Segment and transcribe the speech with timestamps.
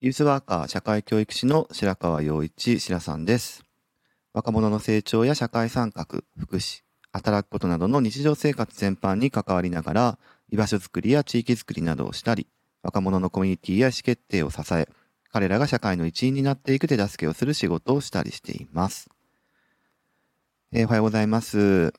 [0.00, 3.64] ユースワーカー社会教育士の白川陽一白さんです。
[4.32, 6.06] 若者の成長や社会参画、
[6.38, 6.82] 福祉、
[7.12, 10.18] 働くことなどの日常生活全般に関わりながら、
[10.52, 12.46] 居場所づくりや地域づくりなどをしたり、
[12.84, 14.88] 若者のコミュニティや意思決定を支え、
[15.32, 19.10] 彼らが社会の一員になっていく手助けをする仕事をしたりしています。
[20.70, 21.92] えー、おはようございます。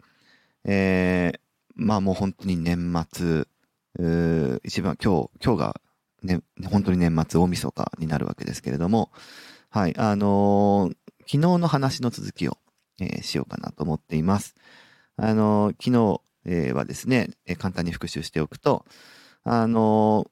[0.64, 1.40] えー、
[1.76, 3.46] まあもう本当に年末、
[4.64, 5.82] 一番今日、今日が、
[6.24, 9.12] ね、本当に年末大晦日になるわけですけれども、
[9.70, 12.58] はい、あのー、昨日の話の続きを、
[13.00, 14.56] えー、しようかなと思っています。
[15.16, 18.86] あのー、昨日、えー、はですね、えー、簡単に復習しておくと、
[19.44, 20.30] あの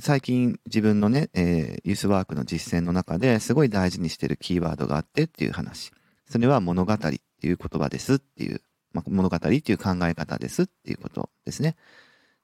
[0.00, 5.92] 最近自分のね、えー、ユースワークの実践の中ですごい大事にしてるキーワードがあってっていう話。
[6.28, 8.60] それは物語っていう言葉ですっていう
[8.92, 11.76] まあ、物語っていう考え方ですっていうことですね。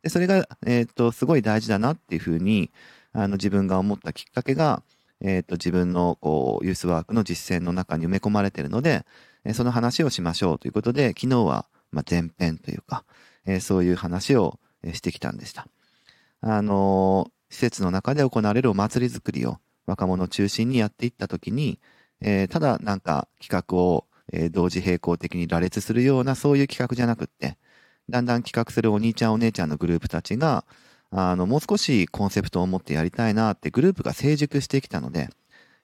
[0.05, 2.71] でそれが、えっ、と、すごい大事だなっていうふうに、
[3.15, 4.83] あの、自分が思ったきっかけが、
[5.23, 9.07] えっ、と、自分の、こう、ユースワークの実践の中に埋め込まれてるので、
[9.45, 13.05] えー、その話をしましょうということで、昨日は、まあ、前編というか、
[13.47, 14.59] えそういう話を
[14.93, 15.69] してきたんでした。
[16.41, 21.79] あの施設の中で行われるお祭り作りを若者中心にやっていったときに、
[22.21, 27.57] えただなんか企画をえー、同時並行的に羅列するようなそういう企画じゃなくって、
[28.09, 30.65] だんだん企画するお兄ちゃんお姉ちゃんのグループたちが、
[31.11, 35.31] あの、もう少しコンセプトを持ってやりたいなってグループが成熟してきたので、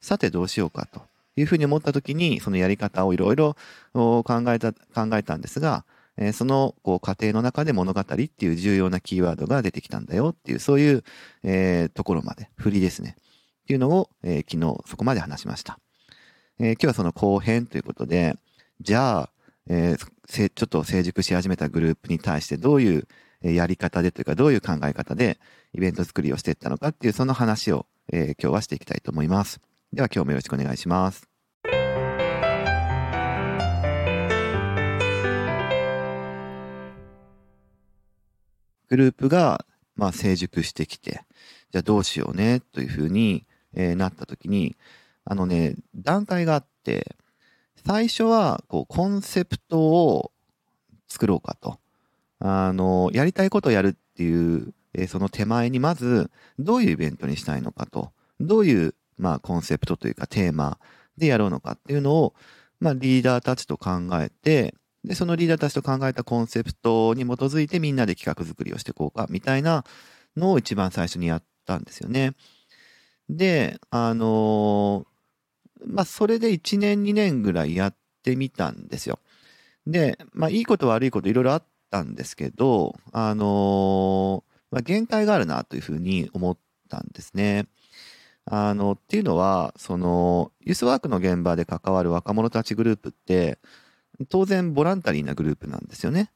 [0.01, 1.03] さてどうしようかと
[1.37, 3.57] いうふうに思った時に、そのやり方をいろいろ
[3.93, 5.85] 考えた、考えたんですが、
[6.17, 11.05] えー、そのこう過程の中で物語っていう重要なキーワードが出てきたんだよっていう、そういう、
[11.45, 13.17] えー、ところまで、振りですね。
[13.63, 15.79] っていうのを、えー、昨日そこまで話しました。
[16.59, 18.37] えー、今日はその後編ということで、
[18.81, 19.31] じゃあ、
[19.69, 23.07] えー、ちょっと成熟し始めたグループに対してどういう
[23.43, 25.39] やり方でというかどういう考え方で
[25.73, 29.61] イベント作りをしていったのかっていうその話を、えー、今日はしていきたいと思います。
[29.93, 31.31] では今日もよろしくお願いします。
[38.91, 39.65] グループが、
[39.95, 41.23] まあ、成熟してきて、
[41.71, 44.77] じゃあどうしようねというふうに、えー、なった時に、
[45.25, 47.17] あのね、段階があって、
[47.87, 50.33] 最初は、こう、コンセプトを
[51.09, 51.79] 作ろうかと。
[52.39, 58.13] あの、やりたいことをやるっていう、えー、その手前にまず、どういうイベントにしたいのかと。
[58.41, 60.79] どういう、まあ、コンセプトというかテーマ
[61.17, 62.35] でやろうのかっていうのを、
[62.81, 64.75] まあ、リーダーたちと考えて、
[65.05, 69.85] で、そのリーダーたちと考えたコンセプトに基づいてみんなで企画作りをしていこうか、みたいな
[70.37, 72.33] のを一番最初にやったんですよね。
[73.29, 75.07] で、あの
[75.87, 79.19] まあ、それで1年、2年ぐらいやってみたんですよ。
[79.87, 86.59] で、まあ、いいこと悪いこといろいろあったんですけど、あのー、まあ、限界があるなというふうに思っ
[86.89, 87.67] たんですね。
[88.45, 93.59] あの、っていうのは、その、ユースワークの現場で関わる若者たちグループって、
[94.29, 96.31] 当然ボランタリーなグループなんですよね。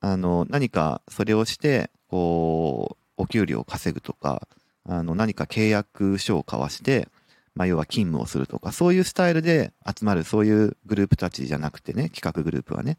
[0.00, 4.48] あの、何かそれをして、こう、お給料を稼ぐとか、
[4.84, 7.08] あの、何か契約書を交わして、
[7.54, 12.98] まあ、要は勤務をするとか、そういうスタイルで集まる、そういうグループたちじゃなくてね、企画グループはね、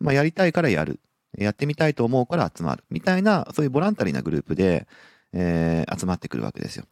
[0.00, 1.00] まあ、やりたいからやる。
[1.38, 2.84] やってみたいと思うから集まる。
[2.90, 4.86] みたいな、そういうボランタリーなグループで、
[5.32, 6.84] えー、集まってくるわけですよ。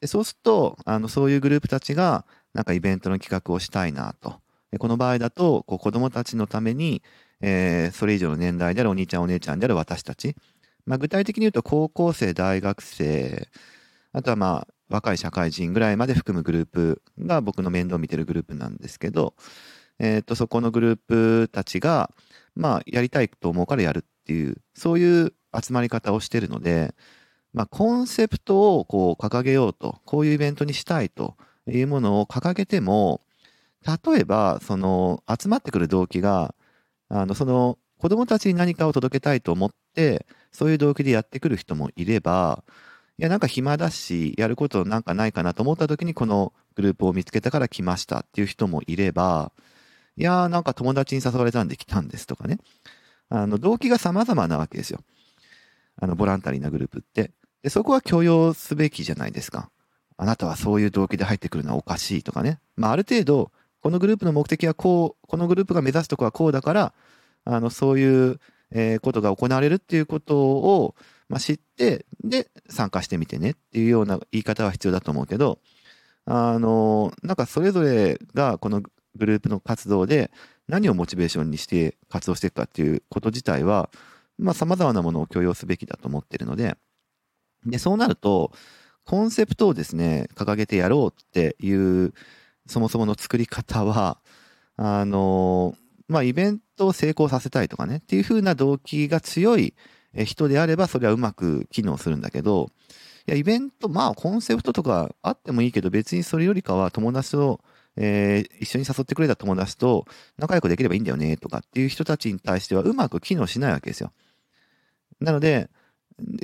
[0.00, 4.40] でそうすると、あの、そういうグループたちが、なんかイベントの企画をしたいなと。
[4.72, 7.02] でこの場合だと、こう子供たちのために、
[7.40, 10.36] えー、それ以上の年代であるお兄ちゃんお姉ちゃんである私たち。
[10.86, 13.48] まあ、具体的に言うと、高校生、大学生、
[14.12, 19.34] あとはまあ、若い社会人ぐらいまで含むグループが僕の面倒を見てるグループなんですけど、
[19.98, 22.10] え、ー、と、そこのグループたちが、
[22.56, 26.94] まあ、やりたいと思うからやるっていう、そういう集まり方をしてるので、
[27.52, 31.36] まあ、コンセプトをこう掲げようと、こういうイベントにしたいと
[31.68, 33.22] いうものを掲げても、
[33.86, 36.54] 例えば、その、集まってくる動機が、
[37.08, 42.64] あの、その、子供たちに何かを届けたいと思って、そういう動機でやってくる人もいれば、
[43.20, 49.52] いや、なんか暇だし、やることなんかないかなと思った時にこのグループを見つけたから来ましたっていう人もいれば、
[50.16, 52.56] いやーなんか友達に誘われたんで来たんですとかね。
[53.28, 55.00] あの、動機が様々なわけですよ。
[56.00, 57.32] あの、ボランタリーなグループって。
[57.62, 59.70] で、そこは許容すべきじゃないですか。
[60.16, 62.58] あなたはそういう動機で入ってくるのはおかしいとかね。
[62.76, 63.52] まあ、ある程度、
[63.82, 66.94] このグループの目的はこう、このグループが目指すとこはこうだから、
[67.44, 68.40] あの、そういう、
[68.70, 70.94] えー、ことが行われるっていうことを、
[71.30, 75.60] まあ、知って、で、参加してみてねっていうような言い方は必要だと思うけど、
[76.26, 78.82] あの、なんかそれぞれがこの
[79.14, 80.32] グループの活動で
[80.66, 83.90] 何をモチベーションにして活動していくかっていうこと自体は、
[84.38, 86.76] まあ様々なものを許容すべきだと思ってるので、
[87.64, 88.50] で、そうなると、
[89.04, 92.12] コンセプトをですね、掲げてやろうっていう、
[92.66, 94.18] そもそもの作り方は、
[94.76, 95.76] あの、
[96.08, 99.74] まあ、イベントを成功させたいとかね、っていう風な動機が強い
[100.14, 102.68] 人であれば、それはうまく機能するんだけど、
[103.26, 107.60] いや、イベント、まあ、コンセプトとかあってもいいけど、別にそれよりかは友達と、
[107.96, 110.06] えー、一緒に誘ってくれた友達と
[110.38, 114.12] 仲良くできればいいんだよね、とかっていう人たちに対してはうまく機能しないわけですよ。
[115.20, 115.68] なので、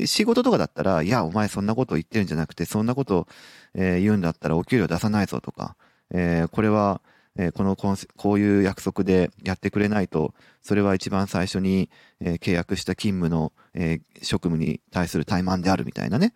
[0.06, 3.26] 仕事とかだったら、いや、お前そんなこと言ってるんじゃなくて、そんなこと、
[3.74, 5.76] えー、言うんだったらお給料出さないぞとか、
[6.10, 7.00] えー、これは、
[7.38, 11.90] えー、このこういう約束でやってくれないと、それは一番最初に、
[12.20, 16.34] えー、契約した勤務の、えー、職務に対する怠慢であるみたいなね。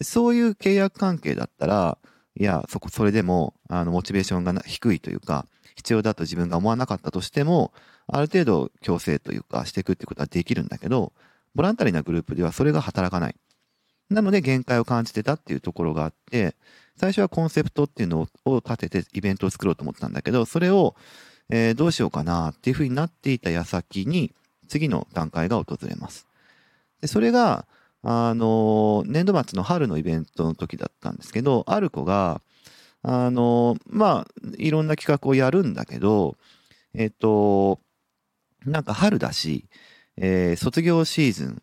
[0.00, 1.98] そういう契約関係だったら、
[2.38, 7.72] いや、そこ、それでも、あの、モチベーションが低いというか、必要だと自分が思わなかったとしても、
[8.06, 11.12] ある程度強制というかしていくってことはできるんだけど、
[11.54, 13.36] ボランタリーなグループではそれが働かない。
[14.10, 16.56] なので限界を感じてたっていうところがあって、
[16.96, 20.96] 最初はコンセプトっていうのを立ててイベントを作ろうと思ったんだけど、それを、
[21.50, 24.34] えー、どうしようかなっていうふうになっていた矢先に、
[24.68, 26.26] 次の段階が訪れます。
[27.00, 27.66] で、それが、
[28.02, 32.40] あの、年度末の春のイベントの時だったんですけど、ある子が、
[33.02, 36.36] あの、まあ、いろんな企画をやるんだけど、
[36.94, 37.80] えっと、
[38.64, 39.66] なんか春だし、
[40.16, 41.62] えー、卒業シーズン、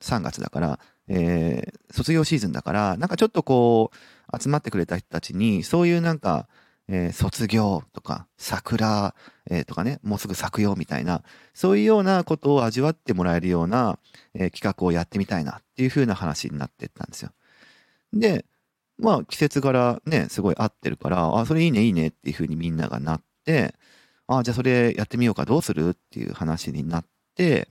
[0.00, 6.48] 3月だから、えー、卒業シーズンだから、なんかちょっとこう、集まってくれた人たちに、そういうなんか、
[6.88, 9.14] えー、卒業とか、桜、
[9.50, 11.22] えー、とかね、もうすぐ咲くよみたいな、
[11.54, 13.98] そういうようなことを味わってもらえるような、
[14.34, 17.30] えー、企画をやってみたいなっていう風な話になってったんですよ。
[18.12, 18.44] で、
[18.98, 23.74] まあ季節柄ね、すごい合ってるから、あ、それいいねいいねっていう風にみんながなって、
[24.26, 27.68] あ、じゃあそれやってみようかどうするっていう話になって、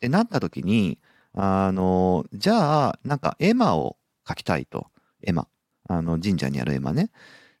[0.00, 0.98] で、なった時に、
[1.36, 3.96] あの、じゃあ、なんか絵馬を
[4.26, 4.86] 描きたいと。
[5.22, 5.46] 絵馬。
[5.88, 7.10] あの、神社にある絵馬ね。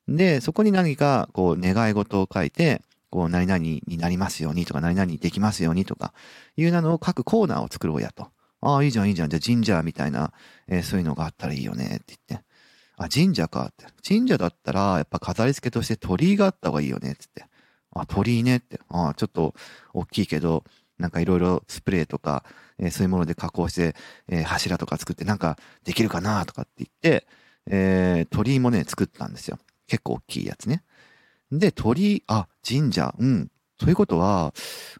[0.08, 6.14] で、そこに何か、こう、願い事を書いて、こう、何々になりますようにとか、何々できますようにとか、
[6.56, 8.28] いうなのを書くコーナーを作ろうやと。
[8.62, 9.28] ああ、いいじゃん、いいじゃん。
[9.28, 10.32] じゃあ神社みたいな、
[10.68, 12.46] えー、そういうのがあったらいいよね、って言って。
[12.96, 13.84] あ、神社かって。
[14.06, 17.44] 神社だったら、やっぱ飾り付けとして鳥居があった方がいいよね、っつって。
[17.92, 18.80] あ、鳥居ねって。
[18.88, 19.54] ああ、ちょっと
[19.92, 20.64] 大きいけど、
[20.98, 22.44] なんかいろいろスプレーとか、
[22.78, 23.94] えー、そういうもので加工して、
[24.28, 27.26] えー、柱とか作ってなんかできるかなとかって言って、
[27.68, 29.58] えー、鳥居もね、作ったんですよ。
[29.86, 30.82] 結構大きいやつね。
[31.52, 33.50] で、鳥居、あ、神社、うん。
[33.78, 34.54] ということは、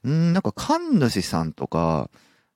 [0.04, 2.10] うん、なんか神主さんとか、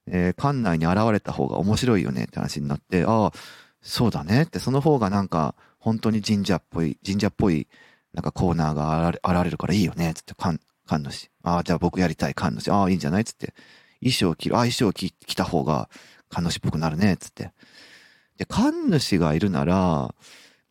[0.06, 3.32] えー、館内に現れた方が面白いよねって話になって、ああ、
[3.80, 7.68] そうだねって、その方がなんか、本当に神社っぽい、神社っぽい、
[8.12, 10.34] なんかコーナーが現れるからいいよね、つって、
[10.90, 11.30] 神主。
[11.44, 12.70] ああ、じゃあ僕やりたい神主。
[12.72, 13.24] ああ、いいんじゃない？
[13.24, 13.54] つって。
[14.00, 14.56] 衣装を着る。
[14.56, 15.88] ああ、衣装を着た方が
[16.28, 17.16] 神主っぽくなるね。
[17.16, 17.52] つって。
[18.38, 20.12] で、神主がいるなら、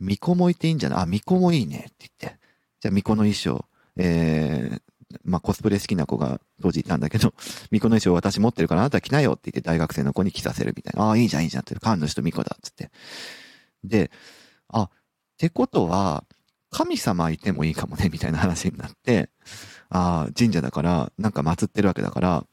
[0.02, 1.00] 巫女もいていいんじゃない？
[1.00, 1.86] あ、巫女もいいね。
[1.90, 2.40] って言って。
[2.82, 3.66] じゃあ巫女の衣装、
[3.98, 4.82] えー、
[5.24, 7.34] まあ、コスプレ好きな子が当時いたんだけど、
[7.72, 11.06] 巫女の衣装私持ってるからあなた着なよって言って大学生の子に着させるみたいな。
[11.06, 11.76] ああ、いいじゃんいいじゃんって。
[11.76, 12.58] 神主と巫女だ。
[12.62, 12.92] つって。
[13.84, 14.12] で、
[14.68, 14.90] あ、っ
[15.38, 16.26] てことは、
[16.80, 19.30] 神様いてもいいかもね、みたいな話になって、
[19.90, 22.46] ああ、神社だから、なんか祀ってるわけだから、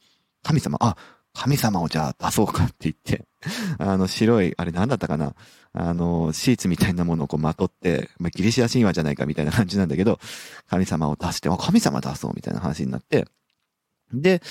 [0.43, 0.97] 神様、あ、
[1.31, 3.25] 神様をじゃあ出そうかって言って、
[3.79, 5.33] あの白い、あれなんだったかな、
[5.71, 10.19] あの、シーツみたいなものをこうまとって、まあ、ギリシア神話じゃないかみたいな感じなんだけど、
[10.67, 13.29] 神様を出して、あ、神様出そうみたいな話になって、
[14.11, 14.41] で、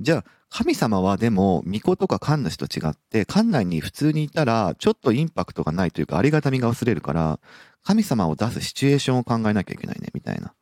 [0.00, 7.40] じゃあ、神様はでも、巫女とか神主と違って、館内に普通にいたら、ちょっとインパクトがないというか、ありがたみが薄れるから、
[7.82, 10.52] 神様を出すシチュエーションを考えなきゃいけないね、みたいな。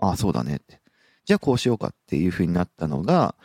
[0.00, 0.80] ああ、そうだねって。
[1.24, 3.36] じゃあこうしようかっていう風になったのが、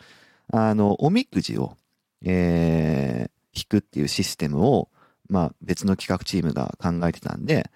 [0.52, 1.76] あの、おみくじを、
[2.24, 4.88] えー、引くっていうシステムを、
[5.28, 7.70] まあ別の企画チームが考えてたんで、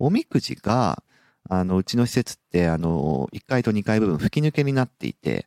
[0.00, 1.04] おみくじが、
[1.48, 5.46] あの、うちの施設って、あの、1階と2階部分吹き抜けになっていて、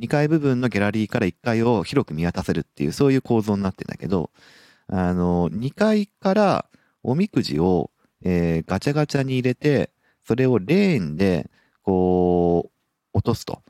[0.00, 4.30] 2階部分のギャラリーから1階を広く見渡せるっていう、そういう構造になってんだけど、
[4.88, 6.66] あの、2階から
[7.02, 7.90] おみくじを、
[8.22, 9.90] えー、ガチャガチャに入れて、
[10.26, 11.50] それをレーンで、
[11.82, 12.70] こ
[13.14, 13.62] う、落とすと。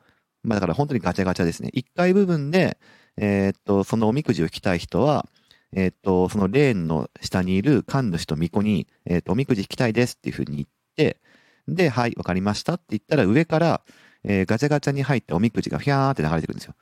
[0.43, 1.71] まあだから本当にガチャガチャですね。
[1.75, 2.79] 1階部分で、
[3.17, 5.29] えー、っと、そのおみくじを引きたい人は、
[5.73, 11.21] えー、っと、そのレーンの下にいる神主と巫女に、えー、っと、おみくじ引きたいですっていうふうに言って、
[11.69, 13.83] で、はい、わかりましたって言ったら上から、
[14.25, 16.75] えー、ガチャガチャに入ったおみくじがひゃーって流れてくるんですよ。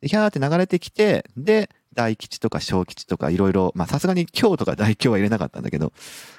[0.00, 5.92] で、ひゃーって流れてきて、で、大吉とか小吉とかいろいろ、まあさすがに今日とか大凶は入れなかったんだけど、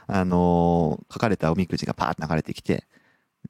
[0.08, 2.86] あのー、書かれたおみくじがパーって流れてきて、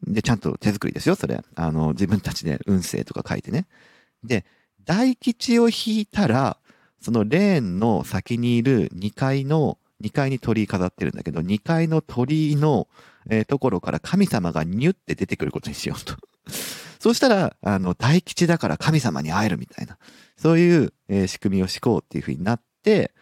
[0.07, 1.41] で、ちゃんと手作りですよ、それ。
[1.55, 3.67] あの、自分たちで運勢とか書いてね。
[4.23, 4.45] で、
[4.85, 6.57] 大吉を引いたら、
[7.01, 12.87] そのレーンの先にいる2階の2階に鳥居飾ってるんだけど、2階の鳥居の、
[13.29, 16.15] えー、ところから神様がニュって出てくることにしようと。
[16.99, 19.97] そうしたら、あの、大吉だから神様に会えるみたいな、
[20.37, 23.13] そういう、えー、仕組みを敷こうっていうふうになって、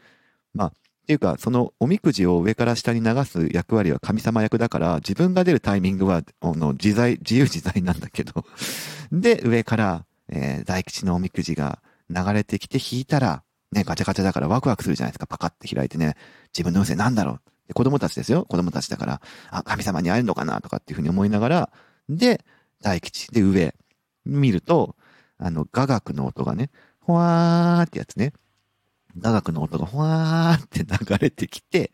[0.54, 0.72] まあ、っ
[1.08, 8.44] ていうか、そのおみくじを上から下に流す役割は神様役だから、自分が出るタイミングは、あの、自在、自由自在なんだけど。
[9.14, 11.80] で、上から、えー、大吉のおみくじが
[12.10, 15.28] 流れてきて引いたら、ね、ガチャガチャだからワクワクするじゃないですか。
[15.28, 16.16] パカって開いてね、
[16.54, 17.42] 自分の運勢なんだろう。
[17.68, 18.46] で子供たちですよ。
[18.46, 21.70] 子供たちだから、あ、神様に会えるのかなとかっていうふうに思いながら、
[22.10, 22.44] で、
[22.82, 23.74] 大吉で上、
[24.26, 24.96] 見ると、
[25.38, 26.70] あの、雅楽の音がね、
[27.00, 28.34] ほわーってやつね。
[29.18, 31.92] 雅楽の音がほわーって流れてきて、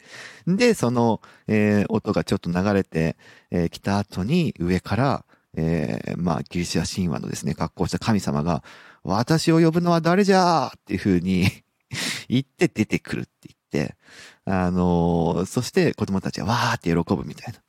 [0.48, 3.16] で、その、えー、音がちょっと流れて
[3.50, 5.25] き、えー、た後に上から、
[5.56, 8.63] えー、まあ、ギリシア神話のですね、格好した神様が、
[9.04, 11.48] 私を呼ぶのは誰じゃーっていう風に
[12.28, 13.30] 言って出てくるって
[13.72, 13.96] 言って、
[14.45, 17.59] あの、そして子供たちはわーって喜ぶみたいな。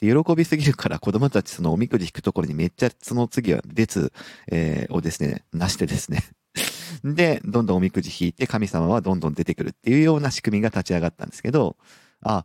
[0.00, 4.12] 喜びすぎるから子供たちそのおみくじ引くところにめっちゃその次は列、
[4.52, 6.24] えー、をですね、なしてですね。
[7.04, 11.76] で、どんどんおみくじ引いて神様はどんどん出てくるっていうような仕組みが立ち上がったんですけど、
[12.22, 12.44] あ、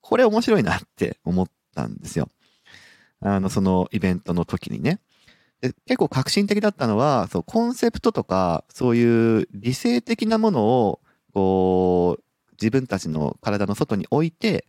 [0.00, 2.28] これ面白いなって思ったんですよ。
[3.20, 5.00] あの、そのイベントの時にね。
[5.60, 11.00] で結構革新的だったのは、そう、コンセプトとか、そういう理性的なものを、
[11.32, 12.22] こう、
[12.60, 14.66] 自分たちの体の外に置いて、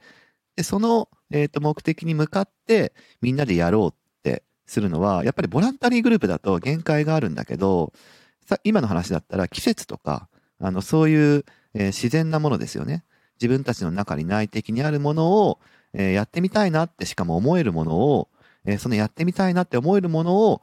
[0.56, 7.94] で、その、え、ー、と、目的に向かってみんなでやろうってするのは、やっぱりボランタリーグループだと限界があるんだけど、
[8.46, 10.30] さ、今の話だったら季節とか、
[10.60, 13.04] あの、そういう、えー、自然なものですよね。
[13.40, 15.60] 自分たちの中に内的にあるものを、
[15.94, 18.30] えー、やってみたいなってしかも思えるものを、
[18.66, 20.62] えー、そのやってみたいなって思えるものを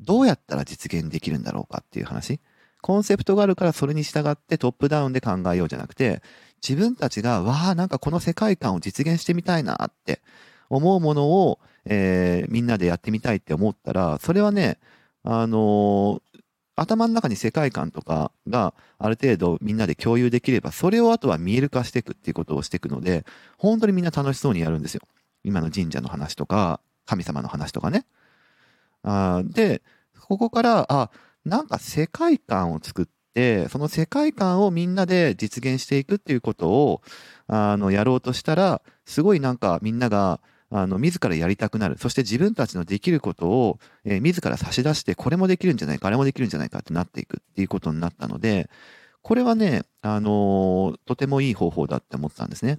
[0.00, 2.40] どうやったら実現できるんだろうかっていう話。
[2.80, 6.22] コンセプトがあるからそれに従ってトップダウンで考えようじゃなくて、
[6.66, 10.22] 自分たちが、わあ、なんかこの世界観を実現してみたいなって
[10.70, 14.78] 思うものを、えー、みんなでやってみたいって思ったら、それはね、
[15.22, 16.40] あのー、
[16.76, 23.24] 頭の中に世界観とかがある程度みんなで共有できれば、それをあとは見える化していくっていうことをしていくので、
[23.58, 25.02] 本当にみんな楽しそうにやるんですよ。
[25.44, 28.06] 今の神社の話とか、神様の話とかね。
[29.02, 29.82] あで、
[30.18, 31.10] ここから、あ、
[31.44, 33.06] なんか世界観を作っ、
[33.68, 37.02] その世界観をみんなで実現していくっていうことを、
[37.46, 41.98] あの、やろうとしたら、すごいなんかみんなが、あの、自らやりたくなる。
[41.98, 48.68] そして自分たちのできることを、えー、自ら差し出して、これもできるんじゃないか、あれもできるんじゃないかってなっていくっていうことになったので、
[49.22, 52.78] これはね、あのー、とてもいい方法だって思ったんですね。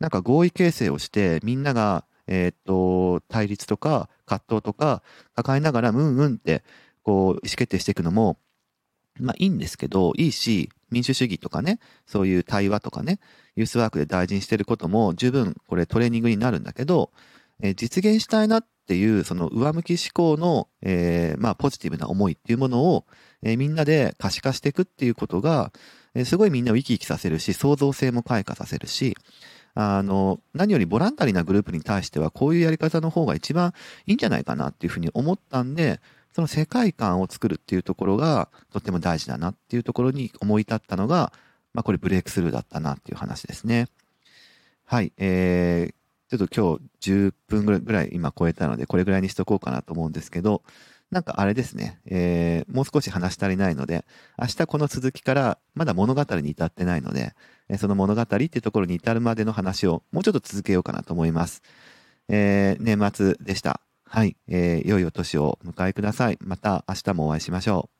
[0.00, 5.02] なんか合意形成をして、みんなが、えー、っと、対立とか葛藤とか
[5.34, 6.64] 抱えながら、うんうんって、
[7.02, 8.38] こう、意思決定していくのも、
[9.20, 13.18] まあいいんですけど、いいし、民主主義とかね、そういう対話とかね、
[13.56, 17.10] ユースワークで大事にしてることも十分これトレーニングになるんだけど、
[17.60, 23.06] えー、実現したいなっていうその上向き思考の、えー、まあポジティブな思いっていうものを、
[23.42, 25.72] えー、みんなで可視化していくっていうことが、
[26.14, 29.16] え、すごいみんなを生き生きさせるし、創造性も開花させるし、
[29.74, 33.74] あの、何よりボランタリーなグループに対してはこういうやり方の方が一番
[34.06, 36.00] いいんじゃないかなっていうふうに思ったんで、
[36.36, 41.32] その世界観を作るっていうところがとっても大事だなっていうところに思い立ったのが、
[41.72, 43.88] まあこれブレイクスルーだったなっていう話ですね。
[44.84, 45.14] はい。
[45.16, 45.94] えー、
[46.36, 50.62] ちょっと今日10分ぐらい今超えたので、これぐらいにしとこうかなと思うんですけど、
[51.10, 54.04] なんかあれですね、えー、もう少し話し足りないので、
[54.38, 57.32] 明日この続きからまだ物語に至ってないので、
[57.78, 61.62] その物語っていうところに至るまでの話をもうちょっと続けようかなと思います。
[62.28, 63.80] えー、年末でした。
[64.08, 66.38] はい、えー、良いお年をお迎えください。
[66.40, 67.95] また明日もお会いしましょう。